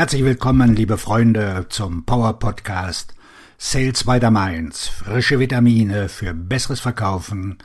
[0.00, 3.14] Herzlich willkommen, liebe Freunde, zum Power Podcast
[3.58, 4.88] Sales by the Mainz.
[4.88, 7.58] Frische Vitamine für besseres Verkaufen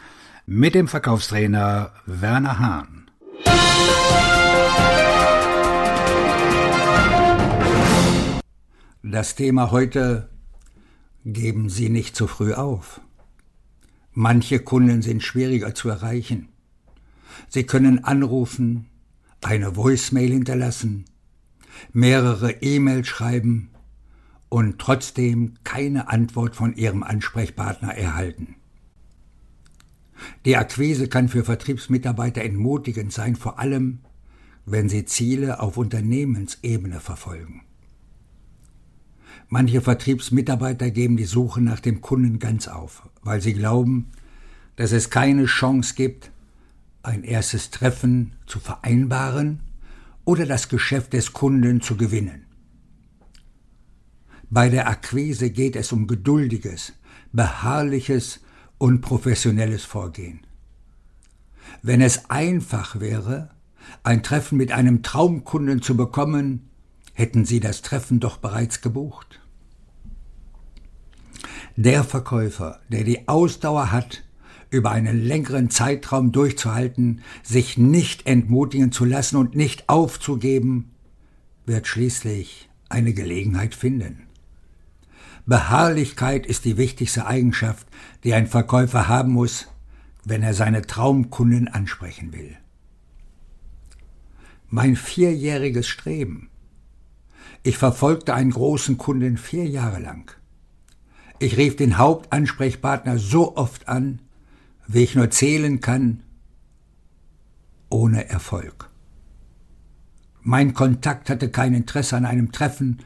[0.46, 3.10] mit dem Verkaufstrainer Werner Hahn.
[9.02, 10.28] Das Thema heute
[11.24, 12.99] Geben Sie nicht zu früh auf.
[14.12, 16.49] Manche Kunden sind schwieriger zu erreichen.
[17.48, 18.88] Sie können anrufen,
[19.41, 21.05] eine Voicemail hinterlassen,
[21.94, 23.70] mehrere E-Mails schreiben
[24.50, 28.56] und trotzdem keine Antwort von Ihrem Ansprechpartner erhalten.
[30.46, 34.00] Die Akquise kann für Vertriebsmitarbeiter entmutigend sein, vor allem
[34.66, 37.62] wenn sie Ziele auf Unternehmensebene verfolgen.
[39.48, 44.12] Manche Vertriebsmitarbeiter geben die Suche nach dem Kunden ganz auf, weil sie glauben,
[44.76, 46.32] dass es keine Chance gibt,
[47.04, 49.60] ein erstes Treffen zu vereinbaren
[50.26, 52.46] oder das Geschäft des Kunden zu gewinnen.
[54.50, 56.94] Bei der Akquise geht es um geduldiges,
[57.32, 58.42] beharrliches
[58.78, 60.42] und professionelles Vorgehen.
[61.82, 63.52] Wenn es einfach wäre,
[64.04, 66.70] ein Treffen mit einem Traumkunden zu bekommen,
[67.14, 69.39] hätten Sie das Treffen doch bereits gebucht.
[71.76, 74.25] Der Verkäufer, der die Ausdauer hat,
[74.76, 80.92] über einen längeren Zeitraum durchzuhalten, sich nicht entmutigen zu lassen und nicht aufzugeben,
[81.66, 84.23] wird schließlich eine Gelegenheit finden.
[85.45, 87.88] Beharrlichkeit ist die wichtigste Eigenschaft,
[88.23, 89.67] die ein Verkäufer haben muss,
[90.23, 92.58] wenn er seine Traumkunden ansprechen will.
[94.70, 96.50] Mein vierjähriges Streben.
[97.64, 100.32] Ich verfolgte einen großen Kunden vier Jahre lang.
[101.39, 104.20] Ich rief den Hauptansprechpartner so oft an,
[104.88, 106.23] wie ich nur zählen kann,
[107.89, 108.89] ohne Erfolg.
[110.42, 113.00] Mein Kontakt hatte kein Interesse an einem Treffen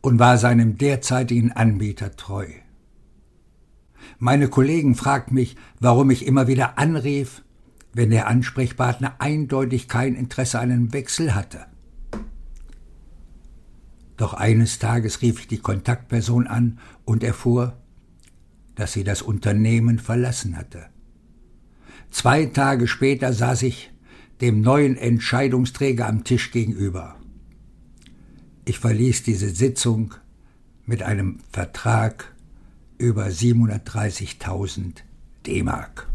[0.00, 2.46] und war seinem derzeitigen Anbieter treu.
[4.18, 7.42] Meine Kollegen fragten mich, warum ich immer wieder anrief,
[7.92, 11.66] wenn der Ansprechpartner eindeutig kein Interesse an einem Wechsel hatte.
[14.16, 17.76] Doch eines Tages rief ich die Kontaktperson an und erfuhr,
[18.74, 20.86] dass sie das Unternehmen verlassen hatte.
[22.14, 23.90] Zwei Tage später saß ich
[24.40, 27.16] dem neuen Entscheidungsträger am Tisch gegenüber.
[28.64, 30.14] Ich verließ diese Sitzung
[30.86, 32.32] mit einem Vertrag
[32.98, 34.98] über 730.000
[35.44, 36.08] D-Mark.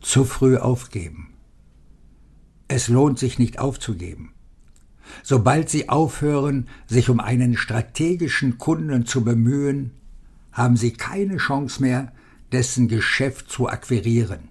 [0.00, 1.34] Zu früh aufgeben.
[2.66, 4.32] Es lohnt sich nicht aufzugeben.
[5.22, 9.92] Sobald Sie aufhören, sich um einen strategischen Kunden zu bemühen,
[10.50, 12.12] haben Sie keine Chance mehr,
[12.52, 14.48] dessen Geschäft zu akquirieren.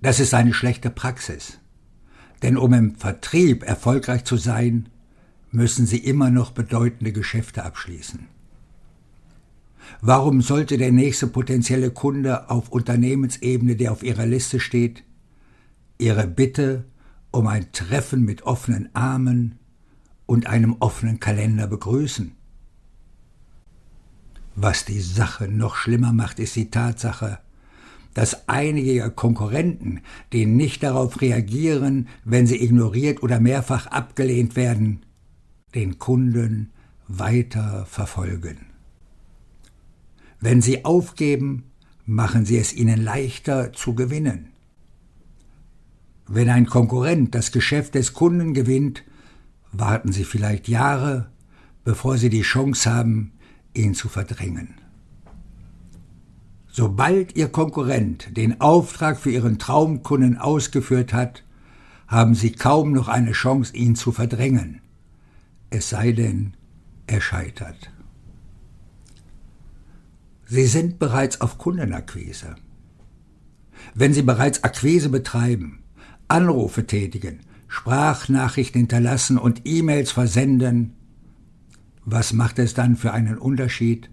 [0.00, 1.58] Das ist eine schlechte Praxis.
[2.42, 4.88] Denn um im Vertrieb erfolgreich zu sein,
[5.52, 8.26] müssen Sie immer noch bedeutende Geschäfte abschließen.
[10.00, 15.04] Warum sollte der nächste potenzielle Kunde auf Unternehmensebene, der auf Ihrer Liste steht,
[15.98, 16.84] Ihre Bitte
[17.30, 19.58] um ein Treffen mit offenen Armen
[20.26, 22.32] und einem offenen Kalender begrüßen?
[24.54, 27.38] Was die Sache noch schlimmer macht, ist die Tatsache,
[28.14, 30.00] dass einige Konkurrenten,
[30.32, 35.00] die nicht darauf reagieren, wenn sie ignoriert oder mehrfach abgelehnt werden,
[35.74, 36.70] den Kunden
[37.08, 38.66] weiter verfolgen.
[40.40, 41.64] Wenn sie aufgeben,
[42.04, 44.48] machen sie es ihnen leichter zu gewinnen.
[46.26, 49.04] Wenn ein Konkurrent das Geschäft des Kunden gewinnt,
[49.72, 51.30] warten sie vielleicht Jahre,
[51.84, 53.32] bevor sie die Chance haben,
[53.74, 54.74] ihn zu verdrängen.
[56.66, 61.44] Sobald Ihr Konkurrent den Auftrag für Ihren Traumkunden ausgeführt hat,
[62.06, 64.80] haben Sie kaum noch eine Chance, ihn zu verdrängen.
[65.70, 66.54] Es sei denn,
[67.06, 67.90] er scheitert.
[70.46, 72.56] Sie sind bereits auf Kundenakquise.
[73.94, 75.82] Wenn Sie bereits Akquise betreiben,
[76.28, 80.94] Anrufe tätigen, Sprachnachrichten hinterlassen und E-Mails versenden,
[82.04, 84.10] was macht es dann für einen Unterschied,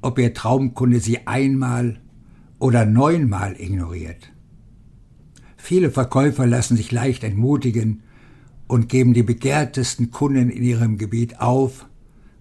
[0.00, 2.00] ob Ihr Traumkunde Sie einmal
[2.58, 4.32] oder neunmal ignoriert?
[5.56, 8.02] Viele Verkäufer lassen sich leicht entmutigen
[8.68, 11.86] und geben die begehrtesten Kunden in ihrem Gebiet auf,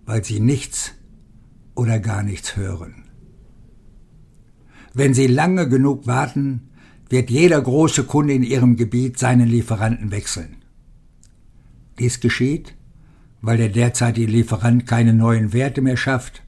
[0.05, 0.93] weil sie nichts
[1.75, 3.03] oder gar nichts hören.
[4.93, 6.69] Wenn sie lange genug warten,
[7.09, 10.57] wird jeder große Kunde in ihrem Gebiet seinen Lieferanten wechseln.
[11.99, 12.76] Dies geschieht,
[13.41, 16.43] weil der derzeitige Lieferant keine neuen Werte mehr schafft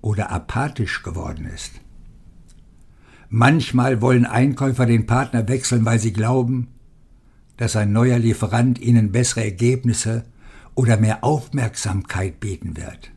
[0.00, 1.72] oder apathisch geworden ist.
[3.28, 6.68] Manchmal wollen Einkäufer den Partner wechseln, weil sie glauben,
[7.56, 10.24] dass ein neuer Lieferant Ihnen bessere Ergebnisse
[10.74, 13.12] oder mehr Aufmerksamkeit bieten wird.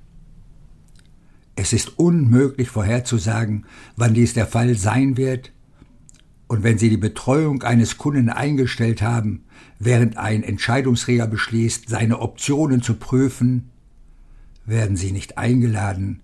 [1.56, 3.66] Es ist unmöglich vorherzusagen,
[3.96, 5.52] wann dies der Fall sein wird,
[6.48, 9.44] und wenn Sie die Betreuung eines Kunden eingestellt haben,
[9.80, 13.70] während ein Entscheidungsträger beschließt, seine Optionen zu prüfen,
[14.66, 16.22] werden Sie nicht eingeladen,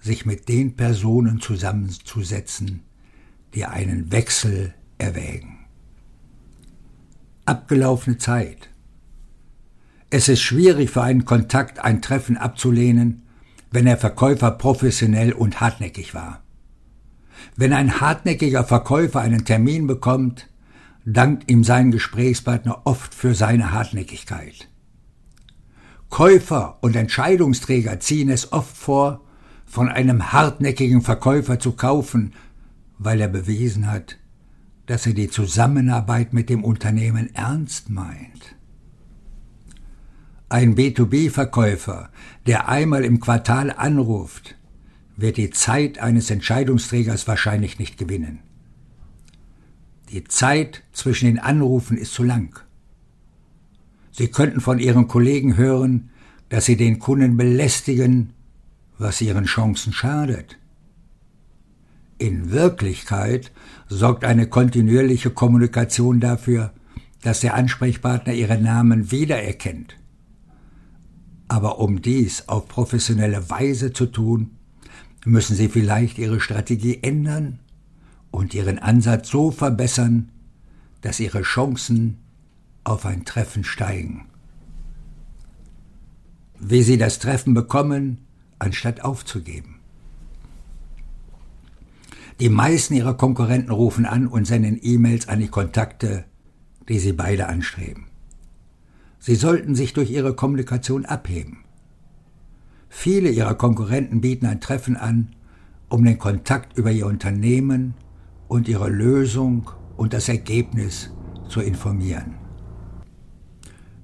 [0.00, 2.82] sich mit den Personen zusammenzusetzen,
[3.54, 5.58] die einen Wechsel erwägen.
[7.44, 8.70] Abgelaufene Zeit.
[10.10, 13.22] Es ist schwierig für einen Kontakt ein Treffen abzulehnen,
[13.72, 16.45] wenn der Verkäufer professionell und hartnäckig war.
[17.54, 20.48] Wenn ein hartnäckiger Verkäufer einen Termin bekommt,
[21.04, 24.68] dankt ihm sein Gesprächspartner oft für seine Hartnäckigkeit.
[26.10, 29.22] Käufer und Entscheidungsträger ziehen es oft vor,
[29.64, 32.32] von einem hartnäckigen Verkäufer zu kaufen,
[32.98, 34.16] weil er bewiesen hat,
[34.86, 38.54] dass er die Zusammenarbeit mit dem Unternehmen ernst meint.
[40.48, 42.10] Ein B2B-Verkäufer,
[42.46, 44.56] der einmal im Quartal anruft,
[45.16, 48.40] wird die Zeit eines Entscheidungsträgers wahrscheinlich nicht gewinnen.
[50.10, 52.60] Die Zeit zwischen den Anrufen ist zu lang.
[54.12, 56.10] Sie könnten von Ihren Kollegen hören,
[56.48, 58.32] dass Sie den Kunden belästigen,
[58.98, 60.58] was Ihren Chancen schadet.
[62.18, 63.52] In Wirklichkeit
[63.88, 66.72] sorgt eine kontinuierliche Kommunikation dafür,
[67.22, 69.96] dass der Ansprechpartner Ihren Namen wiedererkennt.
[71.48, 74.55] Aber um dies auf professionelle Weise zu tun,
[75.26, 77.58] müssen Sie vielleicht Ihre Strategie ändern
[78.30, 80.30] und Ihren Ansatz so verbessern,
[81.00, 82.18] dass Ihre Chancen
[82.84, 84.26] auf ein Treffen steigen.
[86.60, 88.18] Wie Sie das Treffen bekommen,
[88.60, 89.80] anstatt aufzugeben.
[92.38, 96.24] Die meisten Ihrer Konkurrenten rufen an und senden E-Mails an die Kontakte,
[96.88, 98.06] die Sie beide anstreben.
[99.18, 101.65] Sie sollten sich durch Ihre Kommunikation abheben.
[102.88, 105.34] Viele ihrer Konkurrenten bieten ein Treffen an,
[105.88, 107.94] um den Kontakt über ihr Unternehmen
[108.48, 111.10] und ihre Lösung und das Ergebnis
[111.48, 112.34] zu informieren.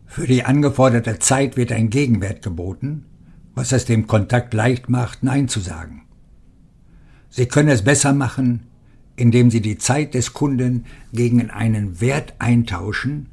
[0.07, 3.07] Für die angeforderte Zeit wird ein Gegenwert geboten,
[3.55, 6.03] was es dem Kontakt leicht macht, Nein zu sagen.
[7.31, 8.67] Sie können es besser machen,
[9.17, 13.29] indem Sie die Zeit des Kunden gegen einen Wert eintauschen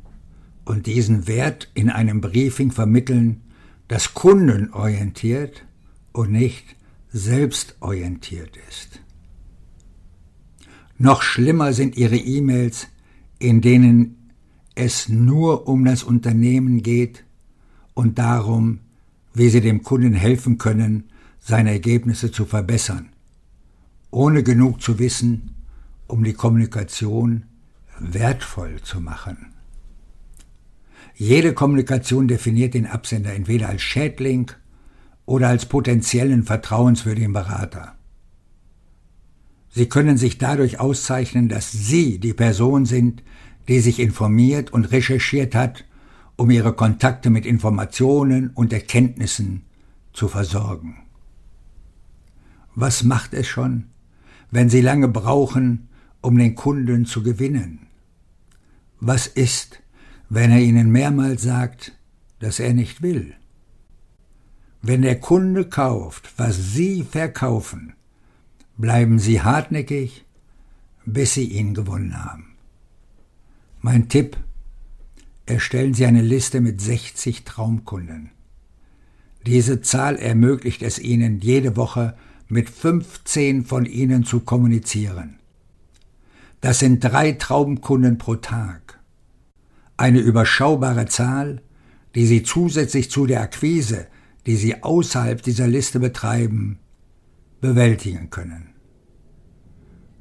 [0.65, 3.41] und diesen Wert in einem Briefing vermitteln,
[3.89, 5.65] das kundenorientiert
[6.13, 6.77] und nicht
[7.11, 9.01] selbstorientiert ist.
[10.97, 12.87] Noch schlimmer sind ihre E-Mails,
[13.39, 14.31] in denen
[14.75, 17.25] es nur um das Unternehmen geht
[17.93, 18.79] und darum,
[19.33, 21.09] wie sie dem Kunden helfen können,
[21.39, 23.09] seine Ergebnisse zu verbessern,
[24.11, 25.55] ohne genug zu wissen,
[26.07, 27.45] um die Kommunikation
[27.99, 29.53] wertvoll zu machen.
[31.21, 34.53] Jede Kommunikation definiert den Absender entweder als Schädling
[35.25, 37.95] oder als potenziellen vertrauenswürdigen Berater.
[39.69, 43.21] Sie können sich dadurch auszeichnen, dass Sie die Person sind,
[43.67, 45.83] die sich informiert und recherchiert hat,
[46.37, 49.63] um ihre Kontakte mit Informationen und Erkenntnissen
[50.13, 50.99] zu versorgen.
[52.75, 53.87] Was macht es schon,
[54.51, 55.89] wenn Sie lange brauchen,
[56.21, 57.87] um den Kunden zu gewinnen?
[59.01, 59.81] Was ist,
[60.29, 61.93] wenn er Ihnen mehrmals sagt,
[62.39, 63.33] dass er nicht will.
[64.81, 67.93] Wenn der Kunde kauft, was Sie verkaufen,
[68.77, 70.23] bleiben Sie hartnäckig,
[71.05, 72.55] bis Sie ihn gewonnen haben.
[73.81, 74.37] Mein Tipp,
[75.45, 78.29] erstellen Sie eine Liste mit 60 Traumkunden.
[79.45, 82.15] Diese Zahl ermöglicht es Ihnen, jede Woche
[82.47, 85.35] mit 15 von ihnen zu kommunizieren.
[86.61, 88.88] Das sind drei Traumkunden pro Tag
[89.99, 91.61] eine überschaubare Zahl,
[92.15, 94.07] die Sie zusätzlich zu der Akquise,
[94.45, 96.79] die Sie außerhalb dieser Liste betreiben,
[97.59, 98.69] bewältigen können.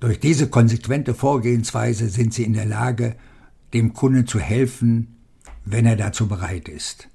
[0.01, 3.17] Durch diese konsequente Vorgehensweise sind Sie in der Lage,
[3.73, 5.17] dem Kunden zu helfen,
[5.65, 7.09] wenn er dazu bereit ist.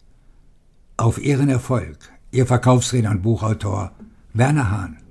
[0.96, 1.98] Auf Ihren Erfolg,
[2.32, 3.92] Ihr Verkaufsredner und Buchautor
[4.34, 5.03] Werner Hahn.